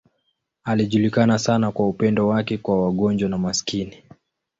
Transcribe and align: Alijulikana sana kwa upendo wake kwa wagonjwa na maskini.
Alijulikana 0.63 1.39
sana 1.39 1.71
kwa 1.71 1.87
upendo 1.87 2.27
wake 2.27 2.57
kwa 2.57 2.83
wagonjwa 2.85 3.29
na 3.29 3.37
maskini. 3.37 4.03